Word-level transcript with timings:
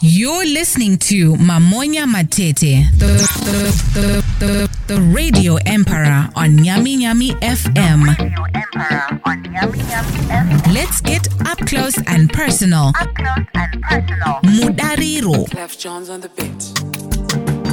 You're 0.00 0.46
listening 0.46 0.98
to 1.10 1.34
Mamonya 1.34 2.04
Matete, 2.06 2.88
the, 2.92 3.06
the, 3.44 4.24
the, 4.38 4.46
the, 4.46 4.94
the 4.94 5.00
radio 5.00 5.56
emperor 5.66 6.28
on 6.36 6.50
Nyami 6.58 6.98
Nyami 6.98 7.30
FM. 7.40 8.06
Radio 8.16 8.44
Emperor 8.54 9.20
on 9.24 9.44
Yummy 9.44 9.78
Yummy 9.78 9.78
FM. 9.90 10.72
Let's 10.74 11.00
get 11.00 11.26
up 11.48 11.58
close 11.66 11.98
and 12.06 12.32
personal. 12.32 12.92
Up 13.00 13.12
close 13.14 13.46
and 13.54 13.82
personal. 13.82 14.40
Mudariro. 14.44 15.50
Clef 15.50 15.76
Jones 15.76 16.08
on 16.08 16.20
the 16.20 16.28
beat. 16.28 17.68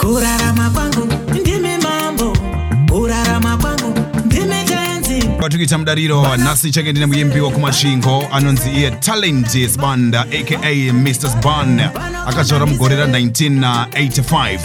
kurarama 0.00 0.70
kwangu 0.70 0.85
tenzi 5.48 5.58
kwatukuita 5.58 5.78
mudariro 5.78 6.36
nhasi 6.36 6.70
chake 6.70 6.90
ndine 6.90 7.06
muimbi 7.06 7.40
wekumasvingo 7.40 8.24
anonzi 8.32 8.70
iye 8.70 8.90
talent 8.90 9.68
sbanda 9.68 10.20
aka 10.20 10.92
mr. 10.92 11.30
Sban 11.30 11.80
akazvarwa 12.26 12.66
mugore 12.66 12.96
ra1985 12.96 14.58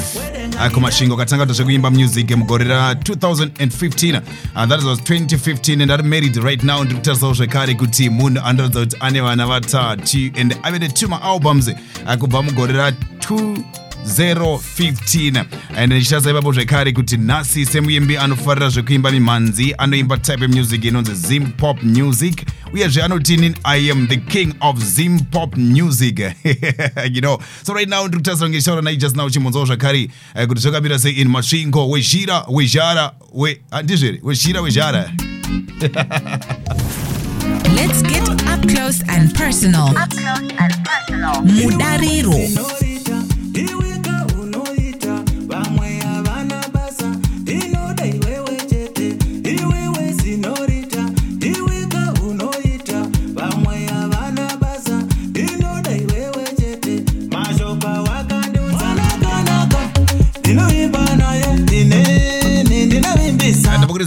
kumasvingo 0.74 1.14
akatanga 1.14 1.46
tozvekuimba 1.46 1.92
music 1.92 2.32
mugore 2.32 2.66
ra2015 2.66 4.22
and 4.56 4.72
that 4.72 4.84
was 4.84 5.00
2015 5.00 5.82
and 5.82 5.92
ari 5.92 6.04
married 6.04 6.36
right 6.38 6.64
now. 6.64 6.84
Ndiri 6.84 7.00
kutarisawo 7.00 7.34
zvekare 7.34 7.74
kuti 7.76 8.10
munhu 8.10 8.42
anoratidza 8.46 8.80
kuti 8.80 8.98
ane 9.00 9.22
vana 9.22 9.48
vatatu 9.48 10.32
and 10.40 10.58
ave 10.64 10.80
netwo 10.80 11.10
maalbums 11.10 11.68
uh, 11.68 12.14
kubva 12.16 12.44
mugore 12.44 12.74
ra2 12.74 13.58
015 14.06 15.46
and 15.78 15.94
ndichitaza 15.94 16.32
ipapo 16.32 16.52
zvekare 16.52 16.92
kuti 16.92 17.18
nhasi 17.18 17.66
semuimbi 17.66 18.18
anofarira 18.18 18.70
zvekuimba 18.70 19.12
mimhanzi 19.12 19.76
anoimba 19.78 20.18
type 20.18 20.48
music 20.48 20.86
inonzi 20.86 21.16
zim 21.16 21.52
pop 21.52 21.84
music 21.84 22.46
uyezve 22.74 23.04
anotini 23.04 23.56
i 23.64 23.92
am 23.92 24.08
the 24.08 24.18
king 24.18 24.54
of 24.60 24.84
zim 24.84 25.20
pop 25.20 25.58
music 25.58 26.20
you 27.14 27.22
know 27.22 27.38
so 27.66 27.74
right 27.74 27.90
now 27.90 28.08
ndiri 28.08 28.18
kutarisira 28.18 28.46
kunge 28.46 28.58
ndichitaura 28.58 28.82
nai 28.82 28.98
just 28.98 29.16
now 29.16 29.30
chimbonzawo 29.30 29.66
zvakare 29.66 30.10
eh, 30.36 30.48
kuti 30.48 30.62
zvakamira 30.62 31.00
sei 31.00 31.12
in 31.12 31.28
masvingo 31.28 31.90
wezhira 31.90 32.46
wezhara 32.50 33.12
we 33.34 33.62
ah, 33.72 33.82
ndizvere 33.82 34.20
wezhira 34.24 34.62
wezhara 34.62 35.12
Let's 37.76 38.02
get 38.04 38.30
up 38.48 38.62
close 38.68 39.02
and 39.08 39.34
personal. 39.34 39.98
Up 39.98 40.10
close 40.10 40.52
and 40.60 40.86
personal. 40.86 41.42
Mudariro. 41.44 42.32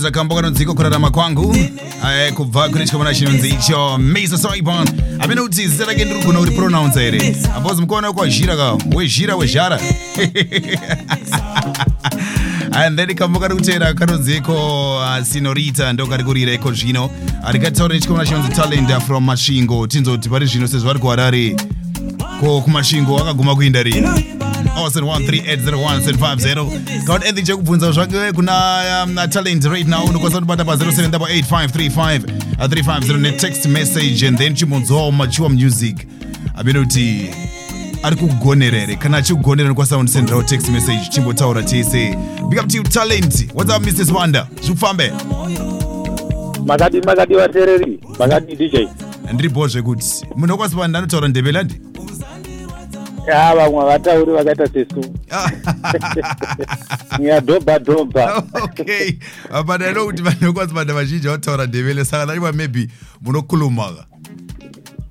Ndabukiridza 0.05 0.11
kambo 0.11 0.35
kanonziko 0.35 0.75
kurarama 0.75 1.11
kwangu. 1.11 1.57
Kubva 2.35 2.69
kune 2.69 2.85
chikomana 2.85 3.15
chinonzi 3.15 3.49
icho 3.49 3.99
mesa 3.99 4.39
saibon 4.39 4.89
amene 5.21 5.41
kuti 5.41 5.69
zita 5.69 5.85
rake 5.85 6.05
ndiri 6.05 6.21
kugona 6.21 6.39
kuti 6.39 6.53
pronounce 6.53 7.01
here. 7.01 7.37
Apozi 7.57 7.81
mukuona 7.81 8.13
kwazhira 8.13 8.57
ka 8.57 8.77
wezhira 8.95 9.37
wezhara 9.37 9.81
and 12.73 12.99
then 12.99 13.15
kambo 13.15 13.41
kari 13.41 13.55
kutera 13.55 13.95
kanonziko 13.95 14.97
uh, 14.97 15.23
sinorita 15.23 15.93
ndo 15.93 16.07
kari 16.07 16.25
kurira 16.25 16.53
iko 16.53 16.73
zvino. 16.73 17.11
Rikataura 17.51 17.95
nechikomana 17.95 18.27
chinonzi 18.27 18.49
talent 18.49 19.03
from 19.07 19.25
masvingo. 19.25 19.87
Tinzoti 19.87 20.29
pari 20.29 20.47
zvino 20.47 20.69
sezvo 20.69 20.91
ari 20.91 20.99
kuharare 20.99 21.57
ko 22.41 22.61
kumasvingo 22.61 23.19
akaguma 23.19 23.55
kuinda 23.55 23.83
rini 23.83 24.09
013801750 24.75 27.05
kaunti 27.05 27.29
endhi 27.29 27.43
chekubvunza 27.43 27.93
zvake 27.93 28.33
kuna 28.33 28.83
um, 29.05 29.17
talent 29.31 29.65
right 29.65 29.89
now 29.89 30.05
unokwanisa 30.05 30.41
kutibata 30.41 30.65
pa 30.65 30.75
078535 30.75 33.19
netext 33.19 33.67
message 33.67 34.29
and 34.29 34.39
then 34.39 34.55
chimbonzwawo 34.55 35.13
machiwa 35.13 35.49
music. 35.49 36.07
Amene 36.55 36.81
kuti 36.81 37.31
ari 38.03 38.17
kugonera 38.17 38.79
here 38.79 38.97
kana 38.97 39.17
achikugonera 39.17 39.69
nokwanisa 39.69 39.97
kundisenderawo 39.97 40.43
text 40.43 40.69
message 40.69 41.01
chimbotaura 41.11 41.63
tese. 41.63 42.17
Big 42.49 42.59
up 42.59 42.69
to 42.69 42.77
you 42.77 42.83
talent. 42.83 43.47
What's 43.55 43.77
up 43.77 43.83
mrs 43.83 44.11
wanda? 44.11 44.47
Zvikufambe. 44.63 45.13
Makadi 46.67 47.01
makadi 47.01 47.35
vateereri 47.35 48.01
makadi 48.19 48.57
dj 48.57 48.77
ndiripowo 49.33 49.69
zvekuti 49.69 50.27
munhu 50.37 50.55
okwanisa 50.55 50.77
pa 50.77 50.89
ndanotaura 50.89 51.29
ndebele 51.29 51.59
handi 51.59 51.75
ya 53.27 53.55
vamwe 53.57 53.81
havatauri 53.81 54.33
vakaita 54.33 54.67
sesu. 54.67 55.05
Nyadhobha 57.21 57.79
dhobha 57.79 58.43
okay. 58.63 59.13
But 59.67 59.83
i 59.83 59.93
know 59.93 60.07
kuti 60.07 60.23
vanhu 60.23 60.49
okwanisa 60.51 60.75
vanhu 60.75 60.95
vazhinji 60.95 61.29
vataura 61.29 61.67
ndebele 61.67 62.05
saka 62.05 62.27
naiwa 62.27 62.53
maybe 62.53 62.89
munokulumaka 63.23 64.05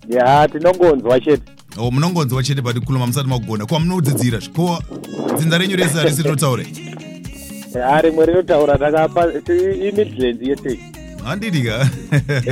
ya 0.09 0.47
tinongonzwa 0.47 1.19
chete. 1.19 1.43
O 1.77 1.91
munongonzwa 1.91 2.43
chete 2.43 2.61
but 2.61 2.79
kuluma 2.85 3.07
musati 3.07 3.29
makugona 3.29 3.65
kuva 3.65 3.79
munodzidzira 3.79 4.39
ko 4.55 4.83
dzinza 5.37 5.57
renyu 5.57 5.75
rese 5.75 5.97
harisi 5.97 6.23
rinotaure? 6.23 6.67
Ya 7.75 8.01
rimwe 8.01 8.25
rinotaura 8.25 8.77
takapa 8.77 9.27
imidland 9.89 10.41
yese. 10.41 10.79
Handidika 11.23 11.89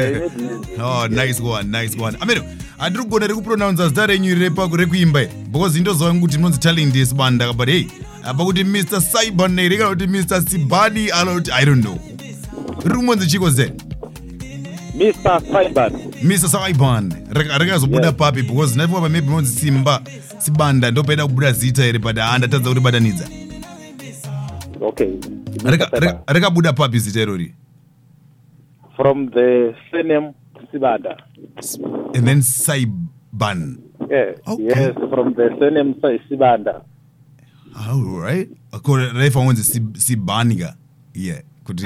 oh 0.83 1.07
nice 1.07 1.41
one 1.43 1.63
nice 1.81 1.97
one. 2.03 2.17
Ameno 2.19 2.43
handiri 2.81 3.03
kugona 3.03 3.27
rekupronounsa 3.27 3.87
zita 3.89 4.05
renyu 4.07 4.35
rekuimba 4.77 5.25
because 5.51 5.77
indozova 5.77 6.19
kuti 6.19 6.37
munonzi 6.37 6.59
talent 6.59 6.95
yesibanda 6.95 7.53
but 7.53 7.69
hey 7.69 7.85
apa 8.23 8.43
kuti 8.45 8.63
mr 8.63 9.01
cyban 9.01 9.59
here 9.59 9.77
kana 9.77 9.89
kuti 9.89 10.07
mr 10.07 10.41
sibani 10.41 11.07
kana 11.07 11.33
kuti 11.33 11.51
i 11.51 11.65
don't 11.65 11.81
know. 11.83 11.97
Riri 12.85 12.95
kumonzi 12.97 13.27
chiko 13.27 13.49
zeni 13.49 13.71
mr 14.95 15.41
fiban 15.41 15.91
mr 16.23 16.49
saiban 16.49 17.13
rakazobuda 17.33 18.11
papi 18.11 18.41
because 18.41 18.75
ndaifunga 18.75 19.09
maybe 19.09 19.27
monzi 19.29 19.59
simba 19.59 20.01
sibanda 20.37 20.91
ndopaida 20.91 21.27
kubuda 21.27 21.51
zita 21.51 21.83
here 21.83 21.99
but 21.99 22.17
handatadza 22.17 22.69
kuti 22.69 22.81
batanidza 22.81 23.27
okay. 24.81 25.07
Raka- 25.63 25.99
raka- 25.99 26.23
rakabuda 26.33 26.73
papi 26.73 26.99
zita 26.99 27.21
irori. 27.21 27.53
From 28.95 29.29
the 29.29 29.75
surname 29.91 30.33
sibanda 30.71 31.17
and 32.15 32.25
then 32.27 32.41
saiban 32.41 33.77
yeah. 34.09 34.33
Okay. 34.47 34.63
yes 34.65 34.95
from 35.09 35.33
the 35.33 35.49
surname 35.59 35.93
sibanda 36.29 36.81
alright 37.89 38.49
ko 38.83 38.97
raifa 38.97 39.39
kunzi 39.41 39.63
Si- 39.63 39.93
sibanika 39.99 40.75
yeah 41.13 41.41
kuti 41.63 41.85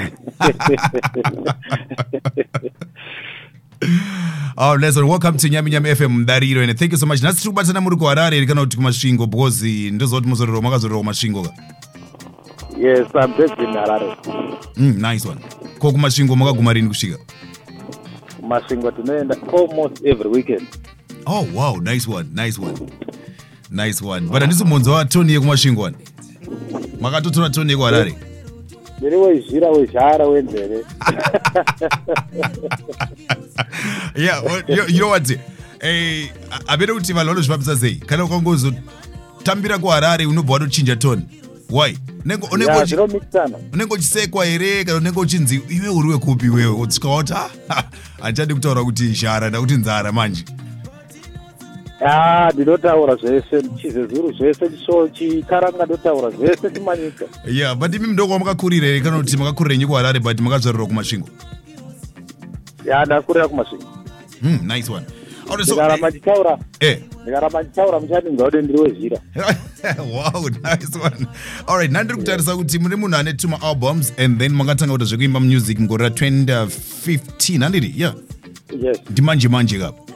Oh, 4.58 4.74
nice 4.76 4.96
one. 4.96 5.06
Welcome 5.06 5.36
to 5.36 5.48
Nyami 5.50 5.70
Nyami 5.70 5.94
FM 5.94 6.24
Mdariro 6.24 6.62
and 6.66 6.78
thank 6.78 6.90
you 6.92 6.96
so 6.98 7.04
much. 7.06 7.22
Nasi 7.22 7.42
tiri 7.42 7.50
kubatana 7.52 7.80
muri 7.80 7.96
kuharare 7.96 8.46
kana 8.46 8.60
kuti 8.60 8.76
kumasvingo 8.76 9.26
because 9.26 9.62
ndozva 9.90 10.16
kuti 10.20 10.28
muzororwa 10.28 10.62
makazororwa 10.62 11.00
kumasvingo 11.00 11.42
ka. 11.42 11.50
yes 12.78 13.06
i'm 13.14 13.32
based 13.36 13.58
in 13.58 13.74
harare 13.74 14.16
Mm, 14.76 14.96
nice 15.00 15.28
one. 15.28 15.40
Ko 15.78 15.92
kumasvingo 15.92 16.36
makaguma 16.36 16.72
rini 16.72 16.88
kusvika? 16.88 17.18
Masvingo 18.46 18.90
tinoenda 18.90 19.36
almost 19.58 20.04
every 20.04 20.28
weekend 20.30 20.66
Oh 21.28 21.46
wow, 21.54 21.76
nice 21.80 22.06
one, 22.10 22.28
nice 22.34 22.56
one. 22.60 22.78
Nice 23.70 24.04
one. 24.04 24.26
But 24.28 24.40
handisi 24.40 24.64
mbonzwa 24.64 25.04
toni 25.04 25.32
yekumasvingo 25.32 25.82
one. 25.82 25.96
Makatotora 27.00 27.50
toni 27.50 27.70
yekuharare. 27.72 28.14
ndiri 28.98 29.16
wezhira 29.16 29.68
wezhara 29.70 30.26
wenzeve 30.26 30.84
yeah, 34.16 34.42
well, 34.44 34.62
you, 34.68 34.82
you 34.88 34.98
know 34.98 35.10
what? 35.10 35.30
Eh, 35.80 36.28
apere 36.66 36.92
kuti 36.94 37.12
vanhu 37.12 37.28
vanozvifambisa 37.28 37.76
sei 37.76 37.94
kana 37.96 38.24
ukangozotambira 38.24 39.78
kuharare 39.78 40.26
unobva 40.26 40.52
watochinja 40.52 40.96
toni 40.96 41.22
why? 41.70 41.98
Unenge 42.24 42.46
ya 43.78 43.86
uchisekwa 43.90 44.44
here 44.44 44.84
kana 44.84 44.96
unenge 44.98 45.20
uchinzi 45.20 45.62
iwe 45.68 45.88
uri 45.88 46.08
wekupi 46.08 46.46
iwewe 46.46 46.72
utsvika 46.80 47.08
wati 47.08 47.32
"Ah, 47.32 47.82
handichadi 48.20 48.54
kutaura 48.54 48.84
kuti 48.84 49.12
zhara 49.12 49.48
ndakuti 49.48 49.74
nzara 49.74 50.12
manje. 50.12 50.44
Ya 52.00 52.50
ndinotaura 52.54 53.16
zvese 53.16 53.62
chizezuru 53.82 54.32
zvese 54.32 54.70
chikaranga 55.12 55.84
ndotaura 55.84 56.30
zvese 56.30 56.70
chimanyika. 56.70 57.24
Yeah 57.46 57.74
but 57.76 57.94
imi 57.94 58.06
mndoko 58.06 58.38
makakurira 58.38 58.86
here 58.86 59.00
kana 59.00 59.16
kuti 59.16 59.36
makakurira 59.36 59.76
nyi 59.76 59.86
kuharare 59.86 60.20
but 60.20 60.40
makazvarurwa 60.40 60.86
kumasvingo? 60.86 61.28
Ya 62.84 63.04
ndakurira 63.04 63.48
kumasvingo. 63.48 63.84
Hmm, 64.40 64.58
nice 64.74 64.92
one 64.92 65.06
ndikaramba 65.54 66.10
ndichitaura 66.10 66.58
eh, 66.80 66.98
ndikaramba 67.22 67.62
ndichitaura 67.62 68.00
muchandinzwa 68.00 68.50
kuti 68.50 68.62
ndiri 68.62 68.80
wezhira 68.80 69.20
wow 70.12 70.48
nice 70.48 70.98
one. 71.02 71.26
Alright 71.66 71.92
nandiri 71.92 72.18
kutarisa 72.18 72.56
kuti 72.56 72.78
muri 72.78 72.96
munhu 72.96 73.16
ane 73.16 73.32
two 73.32 73.50
albums 73.62 74.12
and 74.18 74.38
then 74.38 74.52
makatanga 74.52 74.92
kuita 74.92 75.04
zvekuimba 75.04 75.40
music 75.40 75.78
mugore 75.78 76.08
ra2015 76.08 77.62
handiri? 77.62 77.94
Yeah. 77.96 78.14
Yes. 78.82 78.98
Ndimanje 79.10 79.48
manje 79.48 79.78
kapa? 79.78 80.06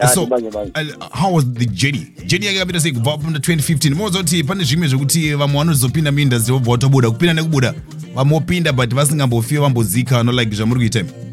Ah, 0.00 0.08
so 0.08 0.24
uh, 0.24 1.08
how 1.12 1.30
was 1.30 1.44
the 1.44 1.66
journey? 1.66 2.06
Journey 2.26 2.46
yake 2.46 2.58
yakapita 2.58 2.80
sei 2.80 2.92
kubva 2.92 3.18
pana 3.18 3.38
2015 3.38 3.94
moza 3.94 4.18
kuti 4.18 4.44
pane 4.44 4.64
zvimwe 4.64 4.88
zvekuti 4.88 5.34
vamwe 5.34 5.58
vanozopinda 5.58 6.12
muindastry 6.12 6.52
vobva 6.52 6.72
vatobuda 6.72 7.10
kupinda 7.10 7.34
nekubuda 7.34 7.74
vamwe 8.14 8.38
vopinda 8.38 8.72
but 8.72 8.94
vasingambofiwe 8.94 9.60
vambozikano 9.60 10.32
like 10.32 10.56
zvamuri 10.56 10.80
kuita 10.80 11.00
imi 11.00 11.23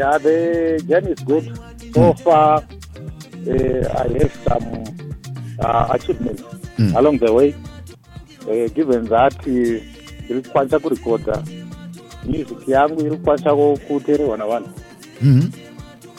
Yeah, 0.00 0.16
the 0.18 0.80
journey 0.88 1.10
is 1.12 1.20
good. 1.30 1.44
So 1.94 2.12
far, 2.24 2.64
uh, 3.44 4.02
I 4.02 4.08
have 4.16 4.34
some 4.48 4.66
uh, 5.60 5.88
achievements 5.92 6.42
mm. 6.80 6.96
along 6.96 7.18
the 7.18 7.32
way. 7.32 7.52
Uh, 8.48 8.68
given 8.72 9.04
that 9.12 9.36
uh, 9.46 10.30
iri 10.30 10.40
kukwanisa 10.42 10.78
kurekodha 10.78 11.42
music 12.24 12.68
yangu 12.68 13.00
iri 13.00 13.10
kukwanisa 13.10 13.54
ku- 13.54 13.78
kuteererwa 13.88 14.36
navanhu 14.36 14.68
Mhm. 15.22 15.50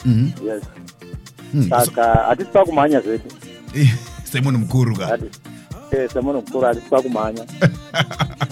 Mhm. 0.04 0.30
yes 0.46 0.62
Mm, 1.54 1.68
so- 1.68 1.84
saka 1.84 2.04
hatisi 2.14 2.50
pakumhanya 2.50 3.00
zvedu 3.00 3.24
Eh, 3.74 3.88
semunhu 4.24 4.58
mukuru 4.58 4.96
ka 4.96 5.18
eh, 5.90 6.10
semunhu 6.12 6.40
mukuru 6.40 6.66
hatisi 6.66 6.86
pakumhanya 6.90 7.44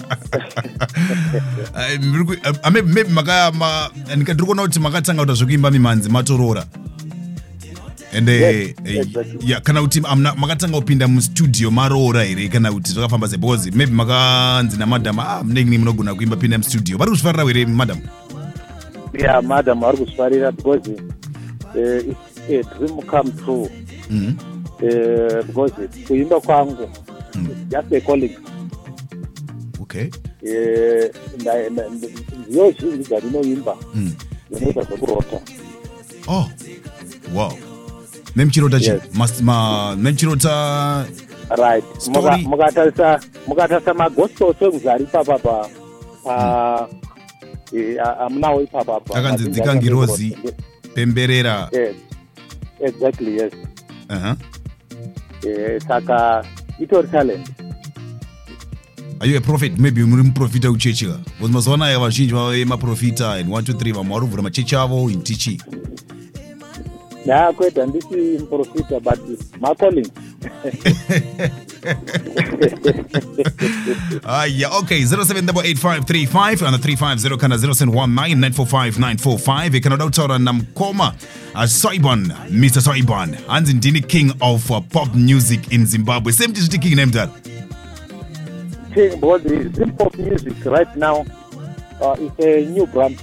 maybe 2.71 2.81
maybe 2.93 3.09
maka 3.09 3.51
ma- 3.51 3.89
ndika- 4.15 4.33
ndiri 4.33 4.45
kuona 4.45 4.61
kuti 4.61 4.79
makatanga 4.79 5.21
kuita 5.25 5.33
zvekuimba 5.33 5.71
mimhanzi 5.71 6.09
matorora. 6.09 6.65
And 8.13 8.27
eh, 8.29 8.73
eh, 8.85 9.61
kana 9.63 9.81
kuti 9.81 10.01
makatanga 10.01 10.77
kupinda 10.79 11.07
mustudio 11.07 11.71
maroora 11.71 12.23
here 12.23 12.47
kana 12.49 12.71
kuti 12.71 12.91
zvakafamba 12.91 13.27
sei 13.29 13.37
because 13.37 13.71
maybe 13.71 13.91
makanzi 13.93 14.77
namadhamu 14.77 15.21
ah 15.21 15.43
munenge 15.43 15.77
munogona 15.77 16.15
kuimba 16.15 16.35
pinda 16.35 16.57
mustudio. 16.57 16.97
Vari 16.97 17.11
kuzvifarira 17.11 17.43
here 17.45 17.65
madhamu 17.65 18.01
yeah 19.13 19.41
madam 19.43 19.83
ari 19.83 19.97
kuzvifarira 19.97 20.51
because 20.51 20.89
it's 21.75 22.39
a 22.49 22.63
dream 22.77 23.01
come 23.07 23.31
true. 23.31 23.69
Mhm. 24.09 24.33
uh, 24.81 25.45
because 25.47 25.73
kuimba 26.07 26.39
kwangu 26.41 26.89
it's 27.33 27.69
just 27.69 27.93
a 27.93 28.01
calling. 28.01 28.35
Okay 29.81 30.09
Eh, 30.43 31.11
nda- 31.39 31.69
nda- 31.69 31.89
nda- 31.89 32.07
nziyo 32.47 32.71
zhinji 32.71 33.03
dzandinoimba 33.03 33.75
Mm. 33.93 34.13
dzinoita 34.51 34.81
zvekurota 34.83 35.37
oh 36.27 36.45
wow 37.35 37.53
nemuchirota 38.35 38.79
chi 38.79 38.85
Yes. 38.89 39.01
Nemuchirota 39.97 41.05
right 41.57 41.85
mukatarisa 42.47 43.19
mukatarisa 43.47 43.93
magospel 43.93 44.53
songs 44.59 44.85
ari 44.85 45.03
ipapa 45.03 45.37
pa 45.39 45.67
pa 46.23 46.89
eh, 47.73 47.97
a- 48.05 48.17
amunawo 48.25 48.61
ipapa 48.61 48.99
pa 48.99 49.15
akanzi 49.19 49.49
dzikangirozi 49.49 50.37
pemberera 50.95 51.69
exactly 52.79 53.37
yes 53.37 53.53
uh-huh. 54.09 54.35
Eh, 55.47 55.81
saka 55.87 56.45
itori 56.79 57.07
talent 57.07 57.49
are 59.21 59.27
you 59.27 59.37
a 59.37 59.41
prophet? 59.41 59.77
Maybe 59.79 60.03
muri 60.03 60.23
muprofita 60.23 60.71
kuchechi 60.71 61.05
ka 61.05 61.17
because 61.17 61.51
mazuva 61.51 61.73
anaya 61.75 61.99
vazhinji 61.99 62.33
vave 62.33 62.65
maprofita 62.65 63.39
and 63.39 63.49
1 63.49 63.61
2 63.61 63.73
3 63.73 63.93
vamwe 63.93 64.13
vari 64.13 64.25
kuvhura 64.25 64.43
machechi 64.43 64.75
avo 64.75 65.09
intichi 65.11 65.61
na 67.25 67.53
kwete 67.53 67.79
handisi 67.81 68.15
muprofita 68.39 68.99
but 68.99 69.19
macalling 69.61 70.07
Ah, 74.23 74.45
yeah, 74.45 74.69
okay. 74.77 75.01
078535 75.01 76.61
and 76.61 76.75
the 76.75 76.79
350 76.79 77.37
kana 77.37 77.55
0719945945 77.57 79.75
ikanoda 79.75 80.05
kutaura 80.05 80.39
namukoma 80.39 81.13
uh, 81.55 81.65
saiban 81.65 82.31
mr 82.51 82.81
saiban 82.81 83.35
hanzi 83.47 83.73
ndini 83.73 84.01
king 84.01 84.33
of 84.39 84.69
uh, 84.71 84.79
pop 84.89 85.15
music 85.15 85.71
in 85.71 85.85
zimbabwe. 85.85 86.33
Same 86.33 86.53
tichiti 86.53 86.79
king 86.79 86.95
nemdala 86.95 87.31
thing 88.93 89.19
because 89.19 89.43
the 89.43 89.69
zim 89.75 89.91
pop 89.95 90.17
music 90.17 90.65
right 90.65 90.95
now 90.95 91.25
uh, 92.01 92.15
it's 92.19 92.39
a 92.45 92.65
new 92.69 92.85
brand. 92.87 93.21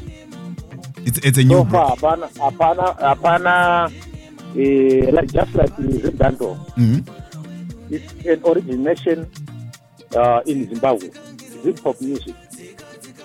It's, 1.04 1.18
it's 1.18 1.38
a 1.38 1.44
new 1.44 1.58
so 1.58 1.64
far 1.64 1.96
hapana 1.96 2.28
hapana 2.38 2.94
hapana 2.98 3.92
eh, 4.58 5.10
like 5.12 5.32
just 5.32 5.54
like 5.54 5.74
zim 5.76 6.16
danto 6.18 6.56
Mhm. 6.76 7.02
it's 7.90 8.12
an 8.26 8.40
origination 8.44 9.26
uh, 10.16 10.40
in 10.46 10.68
zimbabwe. 10.68 11.10
Zim 11.62 11.74
pop 11.74 12.00
music. 12.00 12.34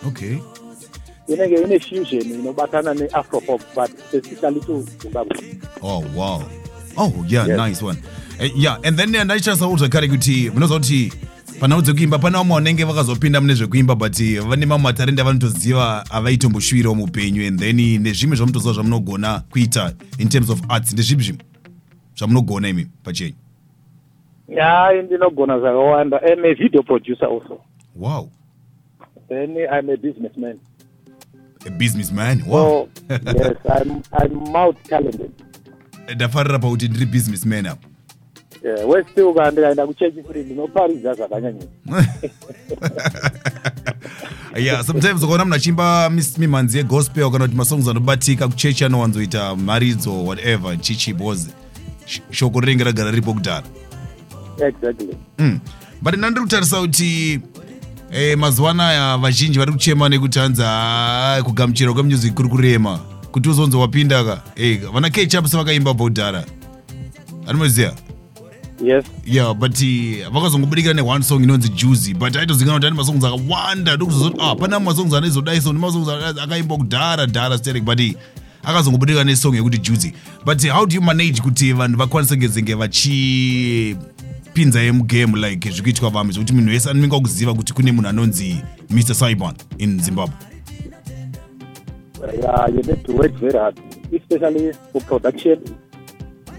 Okay. 0.07 0.39
You 1.27 1.37
know, 1.37 1.45
inenge 1.45 1.63
ine 1.63 1.79
fusion 1.79 2.21
inobatana 2.21 2.93
neafropop 2.93 3.61
but 3.75 3.89
specifically 3.99 4.59
to 4.61 4.81
zimbabwe. 5.01 5.55
Oh 5.81 6.03
wow. 6.15 6.41
Oh 6.97 7.13
yeah 7.27 7.45
Yes. 7.47 7.57
nice 7.57 7.81
one. 7.81 7.97
Uh, 8.39 8.49
yeah 8.55 8.77
and 8.83 8.97
then 8.97 9.15
uh, 9.15 9.23
ndaichasau 9.23 9.77
zvakare 9.77 10.07
kuti 10.07 10.49
munoziva 10.53 10.79
kuti 10.79 11.13
panhau 11.59 11.81
dzekuimba 11.81 12.19
pana 12.19 12.37
vamwe 12.37 12.55
vanenge 12.55 12.83
vakazopinda 12.83 13.41
mune 13.41 13.53
zvekuimba 13.53 13.95
but 13.95 14.19
uh, 14.19 14.47
vane 14.47 14.65
mamwe 14.65 14.83
matarenda 14.83 15.21
avanotoziva 15.21 16.05
avaitomboshuwirawo 16.11 16.95
mupenyu 16.95 17.47
and 17.47 17.59
then 17.59 17.75
nezvimwe 17.75 18.35
zvamunotoziva 18.35 18.73
zvamunogona 18.73 19.43
kuita 19.49 19.93
in 20.17 20.29
terms 20.29 20.49
of 20.49 20.61
arts 20.69 20.93
ndezvipi 20.93 21.23
zvimwe 21.23 21.43
zvamunogona 22.17 22.69
imi 22.69 22.87
pachenyu? 23.03 23.33
Ya 24.47 25.01
ndinogona 25.05 25.59
zvakawanda. 25.59 26.21
Am 26.21 26.45
a 26.45 26.53
video 26.53 26.83
producer 26.83 27.25
also. 27.25 27.61
Wow. 27.95 28.29
Then 29.29 29.57
i'm 29.57 29.89
a 29.89 29.97
businessman. 29.97 30.59
A 31.65 31.69
businessman? 31.69 32.43
Wow. 32.47 32.89
So 33.07 33.15
yes 33.25 33.57
i'm, 33.65 34.03
I'm 34.11 34.33
multi 34.51 34.89
talented 34.89 35.31
ndafarira 36.15 36.59
pakuti 36.59 36.87
ndiri 36.87 37.05
businessman 37.05 37.65
apa 37.65 37.87
yeah, 38.63 38.89
westi 38.89 39.21
uka 39.21 39.51
ndikaenda 39.51 39.87
kuchechi 39.87 40.21
kuti 40.23 40.39
ndinoparidza 40.39 41.13
zvakanyanyisa 41.13 41.67
yeah 44.57 44.83
sometimes 44.83 45.23
ukaona 45.23 45.45
munhu 45.45 45.55
achimba 45.55 46.11
mimhanzi 46.37 46.77
yegospel 46.77 47.31
kana 47.31 47.45
kuti 47.45 47.57
masongs 47.57 47.87
anobatika 47.87 48.47
kuchechi 48.47 48.85
anowanzoita 48.85 49.55
mharidzo 49.55 50.23
whatever 50.25 50.79
chichi 50.81 51.13
because 51.13 51.47
sh- 52.05 52.21
shoko 52.31 52.59
rinenge 52.59 52.83
ragara 52.83 53.11
riripo 53.11 53.33
kudhara. 53.33 53.63
Exactly. 54.57 55.17
Mm. 55.39 55.59
but 56.01 56.15
nandiri 56.17 56.41
kutarisa 56.45 56.79
kuti 56.81 57.39
eh, 58.11 58.37
mazuva 58.37 58.71
anaya 58.71 59.17
vazhinji 59.17 59.59
vari 59.59 59.71
kuchema 59.71 60.09
nekuti 60.09 60.39
hanzi 60.39 60.61
"Ah, 60.65 61.41
kugamuchira 61.43 61.93
kwemusic 61.93 62.33
kuri 62.33 62.49
kurema. 62.49 62.99
Kuti 63.31 63.49
uzonzi 63.49 63.77
wapinda 63.77 64.23
ka? 64.23 64.41
Hey, 64.55 64.77
vana 64.77 65.09
kechap 65.09 65.45
sevakaimba 65.47 65.93
bhodhara 65.93 66.45
anomuziva 67.47 67.93
yes. 68.83 69.05
Yeah 69.25 69.53
but 69.53 69.81
uh, 69.81 70.29
vakazongobudikira 70.33 70.93
neone 70.93 71.23
song 71.23 71.43
inonzi 71.43 71.69
juicy 71.69 72.13
but 72.13 72.35
aitozikanwa 72.35 72.75
kuti 72.75 72.87
ane 72.87 72.95
masongs 72.95 73.23
akawanda. 73.23 73.95
Ndokuzozoti 73.95 74.37
ah 74.41 74.55
pana 74.55 74.79
masongs 74.79 75.13
anezodai 75.13 75.61
so 75.61 75.73
nemasongs 75.73 76.09
akaimba 76.43 76.77
kudhara 76.77 77.25
dhara 77.25 77.57
sterek 77.57 77.83
but 77.83 77.99
uh, 77.99 78.05
akazongobudikira 78.63 79.23
nesong 79.23 79.55
yekuti 79.55 79.77
juicy. 79.77 80.13
But 80.45 80.65
uh, 80.65 80.73
how 80.73 80.85
do 80.85 80.95
you 80.95 81.01
manage 81.01 81.41
kuti 81.41 81.73
vanhu 81.73 81.97
vakwanise 81.97 82.37
ngezenge 82.37 82.73
vachipinza 82.73 84.81
yemugame 84.81 85.49
like 85.49 85.71
zvikuitwa 85.71 86.09
vamwe? 86.09 86.33
Zvokuti 86.33 86.53
munhu 86.53 86.69
wese 86.69 86.89
anonga 86.89 87.19
kuziva 87.19 87.53
kuti 87.53 87.73
kune 87.73 87.91
munhu 87.91 88.09
anonzi 88.09 88.57
mr 88.89 89.15
saiban 89.15 89.53
in 89.77 89.99
zimbabwe. 89.99 90.35
Yeah, 92.41 92.67
you 92.69 92.81
need 92.81 93.05
to 93.05 93.13
work 93.13 93.33
very 93.33 93.59
hard 93.59 93.79
especially 94.13 94.73
for 94.93 95.01
production. 95.01 95.59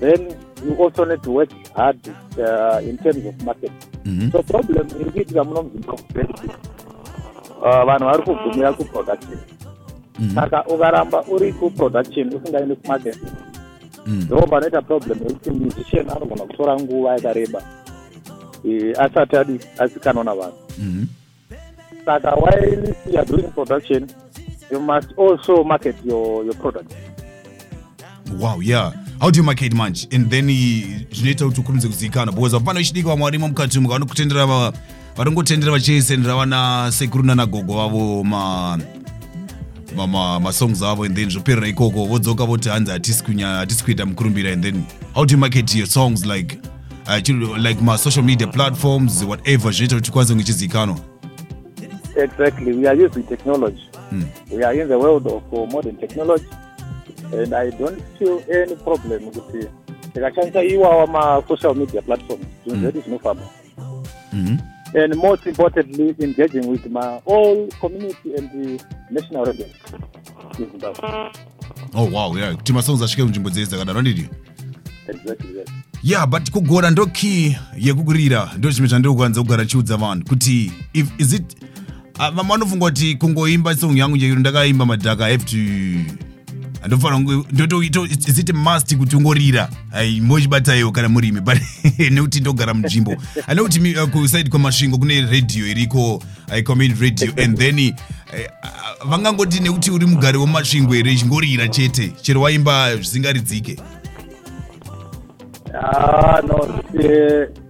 Then 0.01 0.37
you 0.67 0.85
also 0.85 1.05
need 1.05 1.23
to 1.23 1.31
work 1.33 1.51
hard 1.75 1.99
uh, 2.39 2.89
in 2.89 2.97
terms 2.99 3.27
of 3.27 3.43
market 3.45 3.73
Mhm. 4.05 4.33
so 4.33 4.43
problem 4.43 4.87
iri 5.01 5.11
kuitika 5.11 5.45
muno 5.45 5.63
muzimbabwe 5.63 6.27
vanhu 7.87 8.05
vari 8.05 8.23
kugumira 8.23 8.73
kuproduction. 8.73 9.39
Saka 10.35 10.65
ukaramba 10.67 11.25
uri 11.29 11.53
kuproduction 11.53 12.35
usingaendi 12.35 12.77
kumarket. 12.77 13.19
Mm. 14.07 14.21
ndo 14.27 14.37
panoita 14.37 14.83
problem 14.83 15.19
yekuti 15.19 15.51
musician 15.51 16.11
anogona 16.11 16.45
kutora 16.45 16.77
nguva 16.81 17.13
yakareba 17.13 17.63
eh, 18.65 18.95
asati 19.01 19.37
adi 19.37 19.61
asikanwa 19.79 20.25
navanhu. 20.25 20.57
Mhm. 20.79 21.05
saka 22.05 22.31
while 22.35 22.95
you 23.13 23.19
are 23.19 23.27
doing 23.27 23.49
production 23.55 24.07
you 24.73 24.81
must 24.81 25.09
also 25.19 25.65
market 25.65 25.97
your, 26.05 26.45
your 26.45 26.55
product. 26.57 26.93
Wow 28.41 28.63
yeah 28.63 28.93
how 29.21 29.31
do 29.31 29.39
you 29.39 29.45
market 29.45 29.73
manje 29.75 30.09
and 30.17 30.31
then 30.31 30.47
zvinoita 31.13 31.45
kuti 31.47 31.61
ukurumidze 31.61 31.89
kuzivikanwa 31.89 32.35
because 32.35 32.57
hapana 32.57 32.81
ichidiki 32.81 33.07
vamwe 33.09 33.25
varimo 33.25 33.49
mukati 33.49 33.79
umu 33.79 33.89
vanokutendera 33.89 34.47
va- 34.47 34.73
varongotendera 35.17 35.73
vachisendera 35.73 36.35
vana 36.37 36.93
sekuru 36.93 37.25
nanagogo 37.25 37.75
vavo 37.75 38.25
ma 38.25 38.79
ma- 39.97 40.07
ma- 40.07 40.41
masongs 40.41 40.83
avo 40.83 41.05
and 41.05 41.17
then 41.17 41.31
zvoperera 41.31 41.69
ikoko 41.69 42.05
vodzoka 42.07 42.45
voti 42.45 42.69
hanzi 42.69 42.91
hatisi 42.91 43.85
kuita 43.85 44.07
mukurumbira 44.07 44.53
and 44.53 44.63
then 44.65 44.83
how 45.15 45.25
do 45.27 45.33
you 45.33 45.39
market 45.39 45.75
your 45.75 45.87
songs 45.89 46.25
like 46.27 46.59
uh, 47.07 47.57
like 47.59 47.81
masocial 47.85 48.25
media 48.25 48.47
platforms 48.47 49.23
whatever 49.23 49.73
zvinoita 49.73 49.95
kuti 49.97 50.07
tikwanise 50.07 50.33
kunge 50.33 50.45
chizivikanwa 50.45 50.99
Exactly. 52.17 52.73
We 52.73 52.87
are 52.89 52.95
using 53.07 53.23
technology. 53.25 53.83
We 54.51 54.63
are 54.65 54.73
in 54.83 54.89
the 54.89 54.97
world 54.99 55.27
of 55.27 55.43
uh, 55.53 55.67
modern 55.73 55.97
technology. 55.97 56.45
And 57.33 57.55
I 57.55 57.71
don't 57.71 58.03
feel 58.19 58.43
any 58.49 58.77
problem 58.77 59.27
with 59.27 59.69
tikashandisa 60.13 60.63
iwawa 60.63 61.07
ma-social 61.07 61.75
media 61.75 62.03
platforms. 62.03 62.47
Zvinhu 62.67 62.81
zvedu 62.81 63.01
zvinofamba 63.01 63.43
and 64.97 65.17
most 65.17 65.47
importantly 65.47 66.15
engaging 66.21 66.69
with 66.71 66.87
my 66.87 67.21
all 67.27 67.69
community 67.81 68.35
and 68.39 68.51
the 68.51 68.85
national 69.11 69.45
radio. 69.45 69.67
In 70.59 70.71
zimbabwe 70.71 71.31
oh 71.95 72.11
wow 72.13 72.37
yeah. 72.37 72.55
Kuti 72.55 72.73
masongs 72.73 73.03
asvike 73.03 73.23
kunzvimbo 73.23 73.51
dzese 73.51 73.67
dzakadaro 73.67 74.03
ndidi 74.03 74.29
exactly 75.09 75.57
yes. 75.57 75.69
Yeah 76.03 76.27
but 76.27 76.51
kugora 76.51 76.91
ndo 76.91 77.07
key 77.07 77.57
yekukurira 77.79 78.51
ndo 78.59 78.73
chimwe 78.73 78.89
chandiri 78.89 79.13
kukwanisa 79.13 79.43
kugara 79.43 79.65
chiudza 79.65 79.97
vanhu. 79.97 80.25
Kuti 80.25 80.73
if 80.93 81.07
is 81.19 81.33
it 81.33 81.57
vamwe 82.19 82.45
vanofunga 82.45 82.85
kuti 82.87 83.15
kungoimba 83.15 83.75
song 83.77 83.97
yangu 83.97 84.19
chaiyo 84.19 84.37
ndakaimba 84.37 84.87
madhaka 84.87 85.27
i 85.27 85.31
have 85.31 85.45
to 85.45 85.57
andofanira 86.85 87.45
ndotoito 87.53 88.05
is 88.07 88.39
it 88.39 88.53
must 88.55 88.97
kuti 88.97 89.17
ungorira. 89.17 89.69
Ai 89.93 90.21
mochibatayo 90.21 90.93
kana 90.93 91.09
murimi 91.09 91.41
but 91.41 91.59
nekuti 92.11 92.41
ndogara 92.41 92.75
munzvimbo. 92.75 93.17
Ane 93.47 93.63
kuti 93.63 93.97
uh, 93.97 94.09
kusaidi 94.09 94.51
kwamasvingo 94.51 94.99
kune 94.99 95.21
radio 95.21 95.67
iriko. 95.67 96.23
Uh, 96.49 96.63
community 96.65 97.01
radio. 97.01 97.45
And 97.45 97.57
then 97.59 97.79
eh, 97.79 97.93
ah, 98.63 99.05
vangangoti 99.07 99.61
nekuti 99.61 99.91
uri 99.91 100.07
mugari 100.07 100.39
wemasvingo 100.39 100.93
here 100.95 101.17
chingorira 101.17 101.69
chete? 101.69 102.13
Chero 102.23 102.41
waimba 102.41 102.97
zvisingaridzike. 102.97 103.77
Ah 105.75 106.41
no 106.47 106.83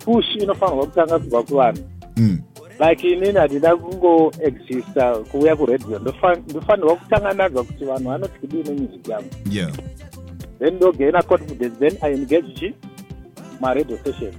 push 0.05 0.37
inofanirwa 0.41 0.87
kutanga 0.87 1.19
kubva 1.19 1.43
kuvanhu. 1.43 1.83
Mm. 2.17 2.39
Like 2.81 3.09
inini 3.09 3.39
handina 3.39 3.77
kungoexista 3.77 5.17
kuuya 5.17 5.57
kuredio 5.57 5.99
ndofanirwa 5.99 6.97
kutanga 6.97 7.33
ndanzwa 7.33 7.65
kuti 7.65 7.85
vanhu 7.85 8.09
vanoti 8.09 8.39
kudii 8.39 8.63
nemusic 8.63 9.09
yangu 9.09 9.29
yeah. 9.51 9.73
Then 10.59 10.75
ndogaina 10.75 11.23
confidence 11.23 11.77
then 11.79 11.99
i 12.01 12.13
engage 12.13 12.55
chi 12.55 12.75
maradio 13.61 13.99
station. 13.99 14.35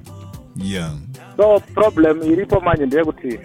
Yeah. 0.55 0.91
So 1.37 1.59
problem 1.59 2.31
iripo 2.31 2.59
manje 2.59 2.85
ndeyekuti 2.85 3.39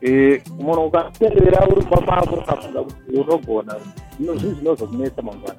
eh, 0.00 0.42
munhu 0.60 0.84
ukaperera 0.86 1.68
uri 1.68 1.82
kwamako 1.82 2.34
ukafunga 2.34 2.82
kuti 2.82 3.16
unogona. 3.16 3.74
Zvinhu 4.20 4.38
zvinozokunetsa 4.38 5.22
mangwana 5.22 5.54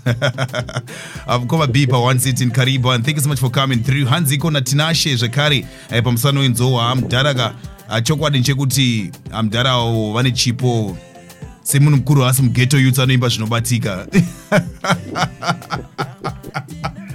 avukoma 1.27 1.67
b 1.73 1.87
pa1 1.87 2.19
city 2.19 2.45
in 2.45 2.51
karibu 2.51 2.93
and 2.93 3.05
thank 3.05 3.17
you 3.17 3.23
so 3.23 3.29
much 3.29 3.41
for 3.41 3.51
coming 3.51 3.77
through. 3.77 4.09
Hanzi 4.09 4.35
ikona 4.35 4.61
tinashe 4.61 5.17
zvekare 5.17 5.65
eh, 5.91 6.03
pamusana 6.03 6.41
wenzou 6.41 6.77
hamdharaka 6.77 7.55
chokwadi 8.03 8.39
nchekuti 8.39 9.11
hamdharawo 9.31 10.13
vane 10.13 10.31
chipo. 10.31 10.99
Semunhu 11.63 11.97
mukuru 11.97 12.25
asi 12.25 12.43
mugeto 12.43 12.79
youth 12.79 12.99
anoimba 12.99 13.29
zvinobatika 13.29 14.07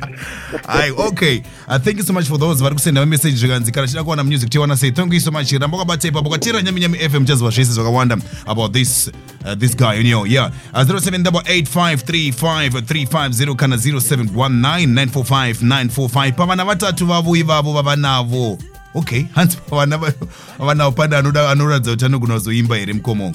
Aye, 0.67 0.91
okay. 0.97 1.41
Uh, 1.67 1.79
thank 1.79 1.97
you 1.97 2.03
so 2.03 2.13
much 2.13 2.25
for 2.27 2.39
those 2.39 2.63
vari 2.63 2.75
kusenda 2.75 3.05
message 3.05 3.35
zvikanzi. 3.35 3.71
Kana 3.71 3.87
chida 3.87 4.03
kuwana 4.03 4.23
music 4.23 4.49
tiwana 4.49 4.77
sei. 4.77 4.91
Thank 4.91 5.13
you 5.13 5.19
so 5.19 5.31
much. 5.31 5.51
Ramba 5.51 5.77
wakabata 5.77 6.07
ipapo 6.07 6.29
kwatira 6.29 6.61
nyami 6.61 6.81
nyami 6.81 6.97
fm 7.09 7.25
chaziva 7.25 7.49
zvese 7.49 7.71
zvakawanda 7.73 8.17
about 8.45 8.73
this 8.73 9.11
uh, 9.45 9.53
this 9.55 9.75
guy 9.77 9.93
you 9.97 10.03
know 10.03 10.25
yeah. 10.27 10.51
Uh, 10.73 10.79
0788535350 10.81 13.55
kana 13.55 13.75
0719945945 13.75 16.33
pavana 16.33 16.65
vatatu 16.65 17.05
vavo 17.05 17.35
ivavo 17.35 17.73
vavanavo 17.73 18.57
okay 18.95 19.23
hanzi 19.35 19.57
pavana 19.69 19.97
va- 19.97 20.13
vavanavo 20.59 20.91
pane 20.91 21.15
anoratidza 21.15 21.91
kuti 21.91 22.05
anogona 22.05 22.33
kuzoimba 22.33 22.75
here 22.75 22.93
mukomo 22.93 23.33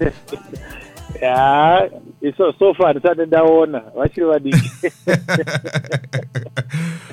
ya 1.22 1.90
iso 2.22 2.52
so 2.58 2.74
far 2.74 2.94
ndisati 2.96 3.20
ndaona 3.26 3.82
vachiri 3.96 4.26
vadiki 4.26 4.70